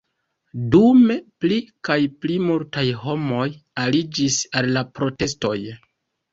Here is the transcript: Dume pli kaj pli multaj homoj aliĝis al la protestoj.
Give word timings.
Dume 0.75 1.17
pli 1.45 1.59
kaj 1.89 1.99
pli 2.23 2.39
multaj 2.47 2.87
homoj 3.03 3.47
aliĝis 3.85 4.41
al 4.59 4.73
la 4.81 4.87
protestoj. 4.99 5.57